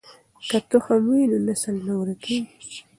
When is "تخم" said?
0.69-1.03